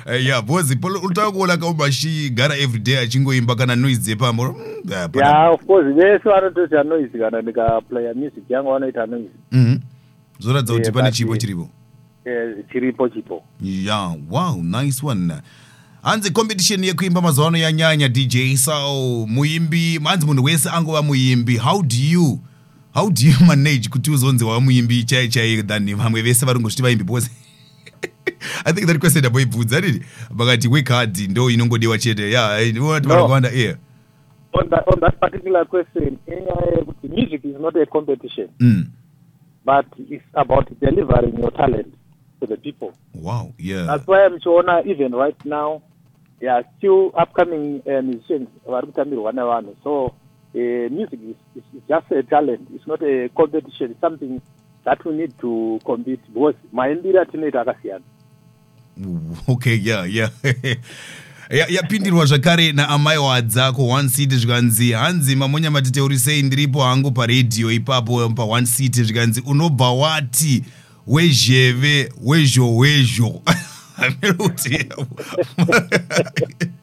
Eh, 0.06 0.26
yeah 0.26 0.42
bhozi 0.42 0.78
utava 1.02 1.32
kuona 1.32 1.56
kaumashi 1.56 2.30
gara 2.30 2.56
everyday 2.56 2.98
achingoimba 2.98 3.54
kana 3.54 3.76
noise 3.76 4.00
dzepambo 4.00 4.44
mm, 4.44 4.92
ah, 4.96 5.08
pana- 5.08 5.26
ya 5.26 5.50
of 5.50 5.64
course 5.66 5.94
vese 5.94 6.28
vanototi 6.28 6.76
anoisi 6.76 7.18
kana 7.18 7.42
ndikaplaya 7.42 8.14
music 8.14 8.50
yangu 8.50 8.70
vanoita 8.70 9.02
anoisi 9.02 9.28
Mhm. 9.52 9.76
zvoratidza 10.38 10.72
kuti 10.74 10.88
Eh, 10.88 10.94
pane 10.94 11.10
chipo 11.12 11.36
chiripo. 11.36 11.68
Eh, 12.24 12.54
chiripo 12.72 13.08
chipo. 13.08 13.42
Yeah 13.62 14.14
wow 14.30 14.62
nice 14.62 15.06
one. 15.06 15.32
Hanzi 16.02 16.30
competition 16.30 16.84
yekuimba 16.84 17.20
mazuva 17.20 17.48
ano 17.48 17.58
yanyanya 17.58 18.08
dj 18.08 18.56
so 18.56 19.26
muimbi 19.28 20.00
hanzi 20.04 20.26
munhu 20.26 20.44
wese 20.44 20.70
angova 20.70 21.02
muimbi. 21.02 21.56
How 21.56 21.82
do 21.82 21.96
you 22.10 22.38
how 22.98 23.08
do 23.10 23.26
you 23.26 23.46
manage 23.46 23.88
kuti 23.88 24.10
uzonzi 24.10 24.44
wava 24.44 24.60
muimbi 24.60 25.04
chai 25.04 25.28
chai 25.28 25.62
than 25.62 25.94
vamwe 25.96 26.22
vese 26.22 26.46
vari 26.46 26.60
ngosviti 26.60 26.82
vaimbi 26.82 27.04
because 27.04 27.30
i 28.64 28.72
think 28.72 28.86
that 28.86 28.98
question 28.98 29.20
ndaboibvudza 29.20 29.80
didi 29.80 30.02
vakati 30.30 30.68
hard 30.92 31.18
ndo 31.18 31.50
inongodiwa 31.50 31.98
chete. 31.98 32.32
Kuti 32.32 32.78
No. 32.78 33.00
vanogwanda 33.00 33.50
yeah. 33.50 33.76
On 34.52 34.68
that, 34.70 34.88
on 34.88 35.00
that 35.00 35.18
particular 35.20 35.66
question 35.66 36.18
inyaya 36.26 36.76
yekuti 36.76 37.08
music 37.08 37.44
is 37.44 37.60
not 37.60 37.76
a 37.76 37.86
competition. 37.86 38.48
Mm. 38.60 38.86
but 39.64 39.86
it's 40.10 40.24
about 40.34 40.66
delivering 40.80 41.38
your 41.38 41.52
talent 41.52 41.94
to 42.40 42.46
the 42.46 42.56
people. 42.56 42.92
Wow 43.14 43.52
yeah. 43.58 43.86
That's 43.86 44.06
why 44.08 44.28
muchiona 44.28 44.86
even 44.86 45.12
right 45.12 45.44
now 45.44 45.82
there 46.40 46.50
are 46.52 46.64
still 46.78 47.12
upcoming 47.22 47.82
uh, 47.86 48.02
musicians 48.02 48.48
vari 48.66 48.86
kutambirwa 48.86 49.32
nevanhu 49.32 49.76
so 49.84 50.14
uh, 50.54 50.88
music 50.90 51.20
is, 51.22 51.36
is, 51.56 51.62
is 51.74 51.82
just 51.88 52.12
a 52.12 52.22
talent. 52.22 52.68
It's 52.74 52.86
not 52.86 53.02
a 53.02 53.28
competition. 53.36 53.90
It's 53.90 54.00
something 54.00 54.40
that 54.84 55.04
we 55.04 55.12
need 55.16 55.32
to 55.40 55.78
compete 55.84 56.20
because 56.34 56.54
maimbiri 56.72 57.18
atinoita 57.18 57.60
akasiyana. 57.60 58.04
Okay 59.48 59.74
yeah 59.76 60.04
yeah. 60.04 60.30
Ya- 61.50 61.66
yapindirwa 61.68 62.26
zvakare 62.26 62.72
naamai 62.72 63.18
wadzako 63.18 63.88
one 63.88 64.08
city 64.08 64.36
zvikanzi 64.36 64.92
hanzi 64.92 65.36
mamonya 65.36 65.70
matete 65.70 66.00
uri 66.00 66.18
sei 66.18 66.42
ndiripo 66.42 66.82
hangu 66.82 67.10
paredhiyo 67.10 67.72
ipapo 67.72 68.24
pa1 68.26 68.66
city 68.66 69.02
zvikanzi 69.04 69.42
unobva 69.46 69.92
wati 69.92 70.64
wezheve 71.06 72.12
wezho 72.24 72.76
wezho. 72.76 73.28
Kuti 74.38 74.86
Ah, 75.58 76.77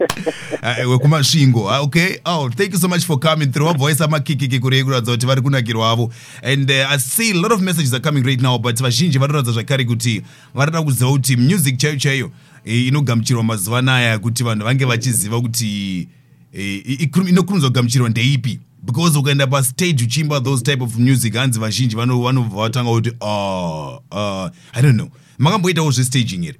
wekumasvingo 0.90 1.70
Ah, 1.70 1.80
okay. 1.80 2.18
Oh 2.24 2.50
thank 2.50 2.72
you 2.72 2.78
so 2.78 2.88
much 2.88 3.04
for 3.04 3.18
coming 3.20 3.46
through. 3.52 3.66
Wabva 3.68 3.84
waisa 3.84 4.08
makikiki 4.08 4.58
kurei 4.60 4.84
kuratidza 4.84 5.12
kuti 5.12 5.26
vari 5.26 5.40
kunakirwavo 5.42 6.12
and 6.42 6.70
uh, 6.70 6.90
i 6.92 6.98
see 6.98 7.30
a 7.30 7.34
lot 7.34 7.54
of 7.54 7.60
messages 7.60 7.92
are 7.94 8.00
coming 8.02 8.22
right 8.24 8.40
now 8.40 8.58
but 8.58 8.80
vazhinji 8.80 9.18
vanoratidza 9.18 9.52
zvakare 9.52 9.84
kuti 9.84 10.22
varida 10.54 10.82
kuziva 10.82 11.10
kuti 11.10 11.36
music 11.36 11.76
chaiyo 11.78 11.96
chaiyo 11.98 12.30
eh, 12.64 12.86
inogamuchirwa 12.86 13.42
mazuva 13.44 13.78
anaya 13.78 14.18
kuti 14.18 14.44
vanhu 14.44 14.64
vange 14.64 14.84
vachiziva 14.84 15.40
kuti 15.40 16.08
eh, 16.52 16.82
i- 16.86 16.96
ikuru- 17.06 17.28
inokurumidza 17.28 17.68
kugamuchirwa 17.68 18.08
ndeipi. 18.08 18.60
Because 18.82 19.18
ukaenda 19.18 19.46
pastage 19.46 20.04
uchiimba 20.04 20.40
those 20.40 20.62
type 20.64 20.84
of 20.84 20.96
music 20.96 21.34
hanzi 21.34 21.58
vazhinji 21.60 21.96
vano- 21.96 22.22
vanobva 22.22 22.62
vatanga 22.62 22.90
kuti 22.90 23.10
uh, 23.10 23.94
uh, 24.12 24.50
i 24.72 24.82
don't 24.82 24.94
know. 24.94 25.08
Makamboitawo 25.38 25.90
zvestaging 25.90 26.42
here 26.42 26.58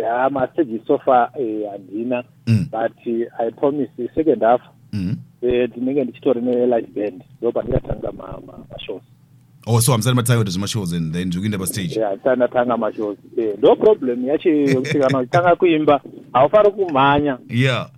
ya 0.00 0.30
mastage 0.30 0.80
so 0.86 0.98
far 0.98 1.30
eh, 1.40 1.70
handina 1.70 2.24
Mm. 2.46 2.66
but 2.70 3.06
eh, 3.06 3.26
i 3.38 3.50
promise 3.50 3.90
the 3.96 4.08
second 4.14 4.42
half 4.42 4.60
eh, 5.42 5.70
ndinenge 5.70 6.04
ndichitori 6.04 6.40
nelive 6.40 6.88
band 7.00 7.22
ndo 7.40 7.52
pandingatanga 7.52 8.12
ma- 8.12 8.40
ma- 8.46 8.64
mashows. 8.72 9.02
Oh 9.66 9.80
so 9.80 9.92
hamusati 9.92 10.16
matanga 10.16 10.38
kuti 10.38 10.50
zvemashows 10.50 10.92
and 10.92 11.12
then 11.14 11.30
zvikuenda 11.32 11.58
pastage 11.58 11.94
yeah, 12.00 12.36
ndatanga 12.36 12.76
mashows. 12.76 13.18
Eh, 13.38 13.54
ndo 13.58 13.76
problem 13.76 14.24
yacho 14.28 14.48
yekuti 14.50 14.98
kana 14.98 15.18
uchitanga 15.18 15.56
kuimba 15.56 16.00
haufari 16.32 16.70
kumhanya 16.70 17.38
yeah 17.48 17.90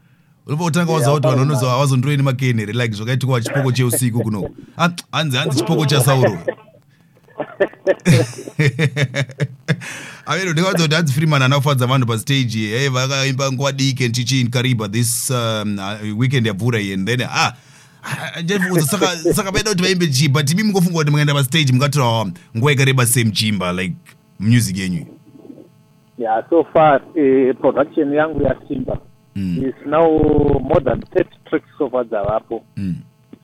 unobva 0.46 0.64
kutanga 0.64 0.92
waziva 0.92 1.12
kuti 1.14 1.26
vanhu 1.28 1.38
vanozo 1.44 1.66
havazondoreni 1.68 2.22
makenhere 2.22 2.72
like 2.72 2.94
zvakaitikwa 2.94 3.40
chipoko 3.40 3.72
cheusiku 3.72 4.20
kuno. 4.22 4.50
Ah, 4.78 4.88
hanzi 5.12 5.36
hanzi 5.36 5.58
chipoko 5.58 5.86
chasauro 5.86 6.38
avero 10.26 10.52
ndikaudza 10.52 10.82
kuti 10.82 10.94
hanzi 10.94 11.12
freeman 11.12 11.42
anafadza 11.42 11.86
vanhu 11.86 12.06
pastage 12.06 12.58
hey 12.58 12.88
vakaimba 12.88 13.52
nguva 13.52 13.72
diki 13.72 14.04
and 14.04 14.14
tichin 14.14 14.50
kariba 14.50 14.88
this 14.88 15.30
um, 15.30 15.78
uh, 15.78 16.18
weekend 16.18 16.46
yabvura 16.46 16.80
iyi 16.80 16.92
and 16.92 17.06
then 17.08 17.20
ah 17.22 17.52
ah, 18.02 18.80
saka 18.80 19.06
saka 19.16 19.50
vaida 19.50 19.70
kuti 19.70 19.82
vaimbe 19.82 20.06
chi 20.06 20.28
but 20.28 20.50
imi 20.50 20.62
mungofunga 20.62 20.98
kuti 20.98 21.10
mukaenda 21.10 21.34
pastage 21.34 21.72
mungatorawa 21.72 22.30
nguva 22.56 22.70
yakareba 22.70 23.06
semuchimba 23.06 23.72
like 23.72 23.94
music 24.40 24.78
yenyu 24.78 25.06
yeah 26.18 26.44
so 26.50 26.64
far 26.72 27.00
uh, 27.02 27.56
production 27.60 28.12
yangu 28.14 28.42
yasimba 28.42 28.98
Mm. 29.36 29.62
is 29.68 29.74
now 29.86 30.08
more 30.60 30.80
than 30.84 30.98
30 31.00 31.24
tracks 31.48 31.68
so 31.78 31.90
far 31.90 32.04
dzavapo 32.06 32.64
Mm. 32.76 32.94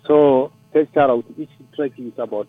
so 0.06 0.50
techtaura 0.72 1.16
kuti 1.16 1.42
each 1.42 1.50
track 1.76 1.92
is 1.98 2.18
about 2.18 2.48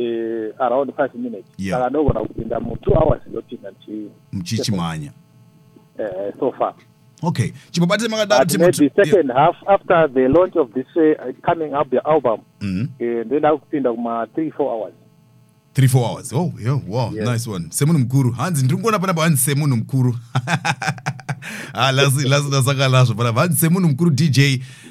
uh, 0.00 0.66
around 0.66 0.92
five 0.96 1.14
minutes. 1.14 1.48
Yeah. 1.58 1.78
saka 1.78 1.90
ndogona 1.90 2.20
kupinda 2.20 2.60
mu-two 2.60 2.94
hours 2.94 3.22
ndopinda 3.30 3.72
muchichimhanya 4.32 5.12
uh, 5.98 6.38
so 6.40 6.52
far. 6.52 6.74
Okay. 7.22 7.52
Chimbobate 7.70 8.08
makadaro 8.08 8.44
but 8.44 8.58
maybe 8.58 8.90
second 8.96 9.30
half 9.30 9.56
after 9.68 10.08
the 10.14 10.28
launch 10.28 10.56
of 10.56 10.72
this 10.72 10.86
uh, 10.96 11.32
coming 11.42 11.74
up 11.74 11.90
the 11.90 11.98
album. 12.04 12.40
Mm. 12.60 12.88
uh, 13.00 13.26
ndoenda 13.26 13.56
kupinda 13.56 13.92
kuma-three 13.92 14.50
four 14.50 14.72
hours. 14.72 14.94
Three 15.74 15.88
four 15.88 16.04
hours. 16.10 16.32
Oh 16.32 16.52
yeah, 16.62 16.80
wow 16.88 17.12
Yes. 17.14 17.28
nice 17.28 17.50
one. 17.50 17.66
Semunhu 17.70 17.98
mukuru 17.98 18.30
hanzi 18.32 18.64
ndiri 18.64 18.80
kuona 18.82 18.98
panapa 18.98 19.22
hanzi 19.22 19.36
semunhu 19.42 19.76
mukuru 19.76 20.16
ah, 21.72 21.92
lasi 21.92 22.28
lasi 22.28 22.48
ndasakalazvo 22.48 23.14
panapa 23.14 23.40
hanzi 23.40 23.56
semunhu 23.56 23.88
mukuru 23.88 24.10
dj 24.10 24.40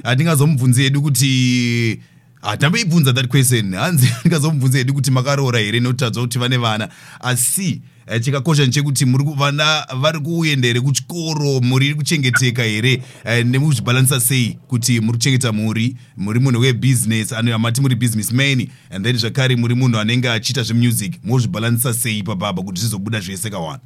handingazomubvunzi 0.04 0.84
hedu 0.84 1.01
kuti 1.01 2.01
Ah, 2.41 2.58
tamboibvunza 2.58 3.13
that 3.13 3.27
question 3.27 3.74
hanzi 3.75 4.08
ndingazomubvunzi 4.19 4.77
hedu 4.77 4.93
kuti 4.93 5.12
makaroora 5.12 5.60
here 5.60 5.79
notadzwa 5.79 6.24
kuti 6.24 6.39
vane 6.39 6.58
vana 6.58 6.89
asi 7.19 7.81
eh, 8.08 8.22
chakakosha 8.22 8.65
ku- 8.84 9.34
vana 9.38 9.86
vari 10.01 10.19
kuenda 10.19 10.67
here 10.67 10.81
kuchikoro 10.81 11.60
muri 11.62 11.96
kuchengeteka 11.96 12.63
here 12.63 13.03
eh, 13.25 13.46
nemuzvibalanisa 13.46 14.19
sei 14.19 14.58
kuti 14.67 15.00
muri 15.01 15.12
kuchengeta 15.17 15.51
mhuri 15.53 15.96
muri 16.17 16.39
munhu 16.39 16.60
webusiness 16.62 17.34
ano 17.34 17.55
amati 17.55 17.81
muri 17.81 17.96
businessman 17.96 18.67
and 18.89 19.05
then 19.05 19.17
zvakare 19.17 19.55
muri 19.55 19.75
munhu 19.75 20.00
anenge 20.00 20.29
achiita 20.29 20.63
zvemusic 20.63 21.19
mozvibalanisa 21.24 21.93
sei 21.93 22.24
papapa 22.24 22.62
kuti 22.62 22.81
zvizobuda 22.81 23.19
zvese 23.19 23.50
kawana 23.50 23.79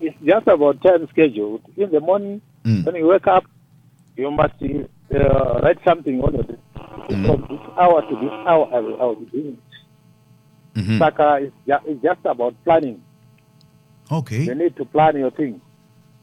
it's 0.00 0.16
just 0.24 0.48
about 0.48 0.82
time 0.82 1.06
schedule. 1.10 1.60
In 1.76 1.90
the 1.90 2.00
morning, 2.00 2.40
Mm. 2.64 2.84
when 2.86 2.96
you 2.96 3.06
wake 3.08 3.26
up, 3.26 3.44
you 4.16 4.30
must 4.30 4.60
uh, 5.10 5.60
write 5.62 5.80
something 5.84 6.20
on 6.22 6.34
your 6.34 6.44
Mm. 7.10 7.26
from 7.26 7.40
this 7.48 7.60
hour 7.76 8.00
to 8.08 8.14
this 8.16 8.32
hour. 8.48 8.64
I 8.72 8.80
will, 8.80 8.96
I 9.02 9.04
will 9.04 9.16
be 9.16 9.26
doing 9.26 9.48
it. 9.58 9.58
Mhm. 10.80 10.98
Saka, 10.98 11.38
it's, 11.42 11.52
ju- 11.66 11.84
it's 11.90 12.02
just 12.02 12.24
about 12.24 12.54
planning. 12.64 12.96
okay 14.10 14.44
You 14.44 14.54
need 14.54 14.74
to 14.76 14.84
plan 14.84 15.16
your 15.16 15.30
thing. 15.30 15.60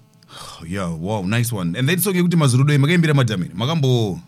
yeah 0.67 0.89
wow 0.89 1.21
nice 1.21 1.51
one 1.53 1.75
and 1.77 1.87
then 1.89 1.97
soke 1.99 2.15
kuti 2.21 2.35
mazurudo 2.37 2.79
makaimbira 2.79 3.13
madhamu 3.13 3.43
here 3.43 3.55
makambo 3.55 4.19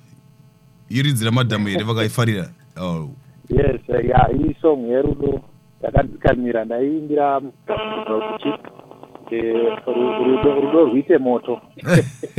iridzira 0.90 1.32
madhamu 1.32 1.68
here 1.68 1.84
vakaifarira 1.84 2.50
oh. 2.78 3.10
Yes, 3.50 3.82
uh, 3.90 4.06
yeah, 4.06 4.28
hii 4.38 4.56
song 4.62 4.86
yerudo 4.90 5.42
yakadzikamira 5.84 6.66
ndaiimbira 6.66 7.42
eh, 7.68 8.08
ru- 8.08 8.38
rudo 10.62 10.86
rwite 10.86 11.18
moto. 11.18 11.62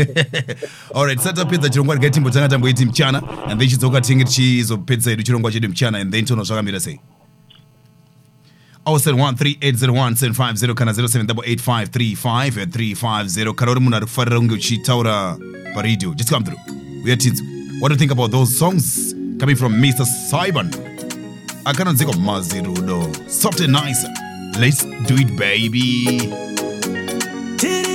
Alright 0.95 1.21
sati 1.21 1.37
tapedza 1.37 1.69
chirongwa 1.69 1.95
regai 1.95 2.11
timbotanga 2.11 2.49
tamboiti 2.49 2.87
mchana 2.87 3.23
and 3.49 3.61
then 3.61 3.69
chidzoka 3.69 4.01
tinge 4.01 4.25
tichizopedzisa 4.25 5.11
hedu 5.11 5.23
chirongwa 5.23 5.53
chedu 5.53 5.69
mchana 5.69 5.99
and 5.99 6.13
then 6.13 6.25
toona 6.25 6.43
zvakamira 6.43 6.81
sei. 6.81 6.99
0713801750 8.87 10.75
kana 10.75 10.93
0788535350 10.93 13.55
kana 13.55 13.71
uri 13.71 13.81
munhu 13.81 13.97
ari 13.97 14.07
kufarira 14.07 14.39
kunge 14.39 14.55
uchitaura 14.55 15.37
paradio 15.75 16.15
just 16.15 16.31
come 16.31 16.45
through. 16.45 16.61
Uyatinzwe 17.05 17.47
what 17.81 17.89
do 17.89 17.95
you 17.95 17.99
think 17.99 18.13
about 18.13 18.31
those 18.31 18.59
songs 18.59 19.15
coming 19.41 19.57
from 19.57 19.73
mr 19.81 20.07
simon 20.07 20.71
akanonzika 21.65 22.13
mazirudo. 22.13 23.09
Soft 23.29 23.61
and 23.61 23.73
nice. 23.73 24.07
Let's 24.61 24.85
do 24.85 25.15
it 25.17 25.37
baby 25.37 26.31
tiri 27.65 27.94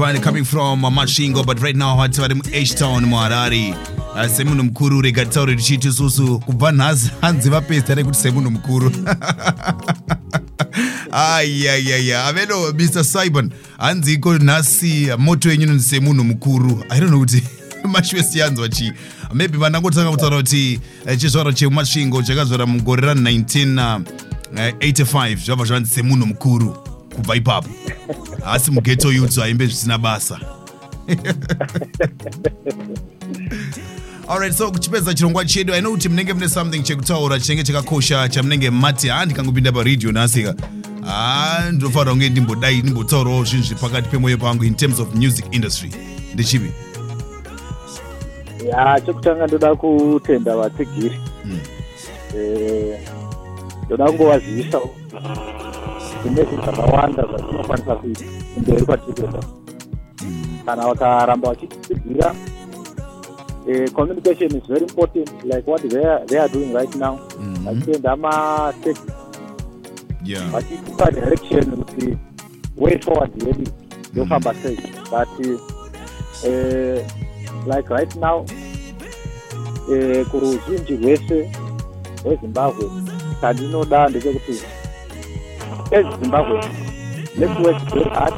Saiban 0.00 0.22
coming 0.22 0.44
from 0.44 0.80
Mashingo, 0.80 1.44
but 1.44 1.60
right 1.60 1.76
now 1.76 1.96
hati 1.96 2.20
vari 2.20 2.34
mu-H-Town 2.34 3.04
muharare 3.04 3.74
Uh, 4.14 4.28
semunhu 4.28 4.64
mukuru 4.64 5.02
rega 5.02 5.24
titaure 5.24 5.56
tichiti 5.56 5.88
isusu 5.88 6.38
kubva 6.38 6.72
nhasi 6.72 7.10
hanzi 7.20 7.50
vapesta 7.50 7.94
rekuti 7.94 8.18
semunhu 8.18 8.50
mukuru. 8.50 8.90
Ayayaya 11.12 12.24
aveno 12.24 12.72
mr 12.72 13.04
simon 13.04 13.50
hanzi 13.78 14.12
iko 14.12 14.38
nhasi 14.38 15.08
moto 15.18 15.50
yenyu 15.50 15.80
semunhu 15.80 16.24
mukuru. 16.24 16.84
I 16.90 17.00
don't 17.00 17.10
know 17.10 17.20
kuti 17.20 17.42
mashuwe 17.92 18.22
siyanzwa 18.22 18.68
chii 18.68 18.92
maybe 19.34 19.58
vandangotanga 19.58 20.10
kutaura 20.10 20.36
kuti 20.36 20.80
eh, 21.06 21.18
chizvaro 21.18 21.52
chemasvingo 21.52 22.22
chakazvara 22.22 22.66
mugore 22.66 23.14
ra1985 23.14 25.36
zvabva 25.36 25.64
zvanzi 25.64 25.94
semunhu 25.94 26.26
mukuru 26.26 26.89
kubva 27.14 27.36
ipapo. 27.36 27.68
Asi 28.46 28.70
mugeto 28.70 29.12
youth 29.12 29.38
aimbe 29.38 29.66
zvisina 29.66 29.98
basa. 29.98 30.40
Alright 34.28 34.52
so 34.52 34.70
kuchipedza 34.70 35.14
chirongwa 35.14 35.44
chedu 35.44 35.74
i 35.74 35.80
know 35.80 35.92
kuti 35.92 36.08
munenge 36.08 36.32
mune 36.32 36.48
something 36.48 36.82
chekutaura 36.82 37.40
chinenge 37.40 37.62
chakakosha 37.62 38.28
chamunenge 38.28 38.70
mati 38.70 39.08
ha 39.08 39.24
ndikangopinda 39.24 39.72
paredhiyo 39.72 40.12
nhasika 40.12 40.54
ha 41.06 41.70
ndinofanira 41.72 42.12
kunge 42.12 42.28
ndimbodai 42.28 42.82
ndimbotaurawo 42.82 43.44
zvinhu 43.44 43.64
zviri 43.66 43.80
pakati 43.80 44.08
pemwoyo 44.08 44.38
pangu 44.38 44.64
in 44.64 44.74
terms 44.74 45.00
of 45.00 45.14
music 45.14 45.44
industry. 45.50 45.90
Ndechivi 46.34 46.70
ya 48.70 49.00
chekutanga 49.06 49.46
ndoda 49.46 49.74
kutenda 49.74 50.56
vatsigiri 50.56 51.20
Eh, 52.36 53.00
ndoda 53.86 54.04
kungovazivisa 54.04 54.78
kune 56.22 56.44
zvinhu 56.44 56.62
zvakawanda 56.64 57.22
zvatinokwanisa 57.22 57.94
kuita 57.96 58.24
kumberi 58.54 58.84
kwatiri. 58.86 59.12
Kuenda 59.22 59.40
kana 60.66 60.86
vakaramba 60.86 61.48
vachitsigirira 61.48 62.34
eh, 63.68 63.90
communication 63.92 64.56
is 64.56 64.66
very 64.68 64.82
important 64.84 65.44
like 65.44 65.66
what 65.70 65.82
they 65.88 66.04
are, 66.04 66.26
they 66.26 66.38
are 66.38 66.48
doing 66.48 66.72
right 66.74 66.94
now. 66.96 67.18
Vachienda 67.64 68.16
mastate 68.16 69.00
yeah. 70.24 70.50
Vachitipa 70.50 71.10
direction 71.10 71.64
kuti 71.64 72.18
way 72.76 72.98
forward 72.98 73.42
yedu 73.46 73.70
yofamba 74.14 74.54
sei. 74.54 74.78
But 75.10 75.28
eh, 76.44 77.04
like 77.66 77.88
right 77.90 78.16
now 78.16 78.44
eh, 79.92 80.26
kuruzhinji 80.30 80.96
rwese 80.96 81.50
rwezimbabwe 82.24 82.84
chandinoda 83.40 84.08
ndechekuti 84.08 84.62
ezimbabwe. 85.90 86.60
Let's 87.38 87.60
work 87.60 87.78
very 87.94 88.10
hard. 88.10 88.34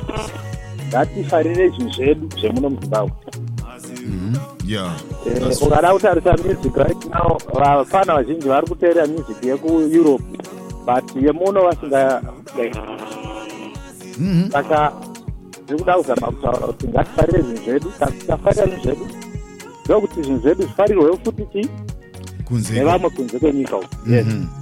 Ngatifarire 0.88 1.68
zvinhu 1.68 1.90
zvedu 1.92 2.28
zvemuno 2.40 2.70
muzimbabwe 2.70 3.12
yeah. 4.66 4.92
Eh, 5.26 5.62
ukada 5.62 5.92
kutarisa 5.92 6.32
music 6.36 6.76
right 6.76 7.04
now. 7.06 7.38
Vafana 7.54 8.14
vazhinji 8.14 8.48
vari 8.48 8.66
kuteerera 8.66 9.06
music 9.06 9.44
yekueurope 9.44 10.24
but 10.86 11.22
yemuno 11.22 11.62
vasinga 11.62 12.22
Mhm. 14.18 14.50
saka 14.50 14.92
ndiri 15.64 15.78
kuda 15.78 15.94
kuzama 15.96 16.26
kutaura 16.26 16.66
kuti 16.66 16.88
ngatifarire 16.88 17.42
zvinhu 17.42 17.62
zvedu. 17.64 17.92
Tikafarira 18.20 18.64
zvinhu 18.66 18.82
zvedu. 18.82 19.06
Ndokuti 19.84 20.22
zvinhu 20.22 20.40
zvedu 20.40 20.62
zvifarirwewo 20.62 21.18
futi 21.24 21.44
chi 21.52 21.68
kunze 22.44 22.74
nevamwe 22.74 23.10
kunze 23.10 23.38
kwenyika 23.38 23.76
uku. 23.76 23.86
Mhm, 24.06 24.18
mhm. 24.18 24.62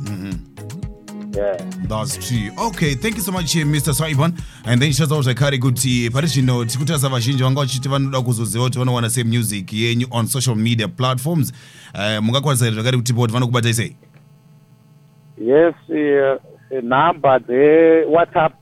Yeah 1.37 1.57
That's 1.88 2.16
true. 2.29 2.51
Okay, 2.59 2.95
thank 2.95 3.16
you 3.16 3.23
so 3.23 3.33
much 3.33 3.57
eh, 3.57 3.64
Mr. 3.64 3.93
Saiban. 3.95 4.38
And 4.64 4.81
then 4.81 4.88
out 4.90 5.25
zvakare 5.25 5.59
kuti 5.59 6.11
pari 6.11 6.27
zvino 6.27 6.64
tikutarisa 6.64 7.09
vazhinji 7.09 7.43
vanga 7.43 7.61
vachiti 7.61 7.88
vanoda 7.88 8.21
kuzoziva 8.23 8.64
kuti 8.64 8.79
vanowana 8.79 9.11
sei 9.11 9.25
music 9.25 9.73
yenyu 9.73 10.07
on 10.11 10.27
social 10.27 10.57
media 10.57 10.88
platforms. 10.88 11.53
Uh, 11.95 12.21
mungakwanisa 12.25 12.64
here 12.64 12.75
zvakare 12.75 12.97
kutipa 12.97 13.21
kuti 13.21 13.33
vanokubatai 13.33 13.75
sei? 13.75 13.97
yes 15.38 15.75
uh, 15.88 16.37
number 16.83 17.40
dze-whatsapp 17.40 18.53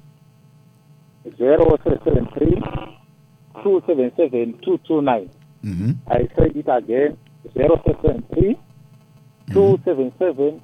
0773 1.38 2.62
277 3.64 4.52
229 4.60 5.28
Mhm. 5.64 5.94
i 6.06 6.28
say 6.36 6.46
it 6.54 6.68
again 6.68 7.16
0773 7.56 8.56
277 9.50 10.60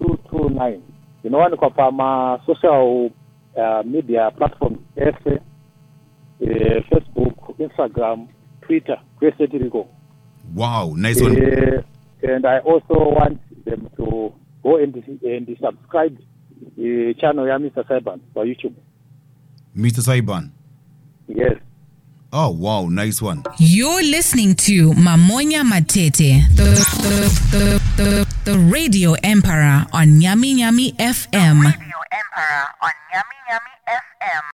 229 0.00 0.80
inowanikwa 1.24 1.70
pama-social 1.70 3.10
uh, 3.56 3.86
media 3.86 4.30
platform 4.30 4.76
ese 4.96 5.40
eh, 6.40 6.84
facebook 6.90 7.60
instagram 7.60 8.26
twitter 8.60 9.00
kwese 9.18 9.46
tiriko 9.48 9.86
Wow, 10.56 10.96
nice 10.96 11.24
one. 11.24 11.36
Eh, 11.38 11.82
and 12.34 12.46
i 12.46 12.58
also 12.58 12.94
want 12.94 13.38
them 13.64 13.80
to 13.96 14.32
go 14.62 14.76
and, 14.76 14.96
and 15.24 15.58
subscribe 15.60 16.16
eh, 16.78 17.16
channel 17.20 17.48
ya 17.48 17.58
mr 17.58 17.84
saiban 17.88 18.20
kwa 18.34 18.44
youtube 18.44 18.74
Mr. 19.76 20.02
Saiban. 20.02 20.50
yes 21.28 21.58
Oh, 22.32 22.50
wow, 22.50 22.86
nice 22.86 23.20
one. 23.20 23.42
You're 23.58 24.02
listening 24.02 24.54
to 24.66 24.92
Mamonya 24.92 25.62
Matete, 25.66 26.46
the, 26.54 26.62
the, 26.62 27.50
the, 27.50 28.02
the, 28.02 28.52
the 28.52 28.58
radio 28.70 29.14
emperor 29.24 29.84
on 29.92 30.20
Nyami 30.20 30.54
Nyami 30.54 30.94
FM. 30.94 31.64
Radio 31.64 31.98
Emperor 32.12 32.66
on 32.82 32.92
Yummy 33.12 33.36
Yummy 33.50 33.74